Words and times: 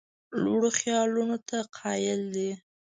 لوړو 0.43 0.69
خیالونو 0.79 1.37
ته 1.47 1.57
قایل 1.79 2.21
دی. 2.35 2.51